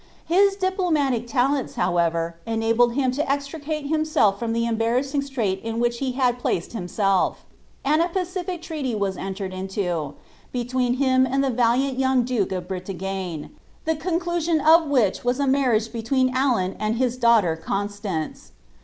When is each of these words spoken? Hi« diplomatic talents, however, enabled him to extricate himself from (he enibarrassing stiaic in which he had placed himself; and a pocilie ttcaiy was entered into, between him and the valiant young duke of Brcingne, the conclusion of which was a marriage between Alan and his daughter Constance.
Hi« 0.29 0.49
diplomatic 0.59 1.27
talents, 1.27 1.75
however, 1.75 2.35
enabled 2.47 2.93
him 2.95 3.11
to 3.11 3.31
extricate 3.31 3.85
himself 3.85 4.39
from 4.39 4.55
(he 4.55 4.65
enibarrassing 4.65 5.21
stiaic 5.21 5.61
in 5.61 5.79
which 5.79 5.99
he 5.99 6.13
had 6.13 6.39
placed 6.39 6.73
himself; 6.73 7.45
and 7.85 8.01
a 8.01 8.07
pocilie 8.07 8.57
ttcaiy 8.59 8.97
was 8.97 9.15
entered 9.15 9.53
into, 9.53 10.15
between 10.51 10.95
him 10.95 11.27
and 11.27 11.43
the 11.43 11.51
valiant 11.51 11.99
young 11.99 12.23
duke 12.23 12.51
of 12.51 12.67
Brcingne, 12.67 13.51
the 13.85 13.95
conclusion 13.95 14.59
of 14.59 14.87
which 14.87 15.23
was 15.23 15.39
a 15.39 15.45
marriage 15.45 15.93
between 15.93 16.35
Alan 16.35 16.75
and 16.79 16.95
his 16.95 17.15
daughter 17.15 17.55
Constance. 17.55 18.53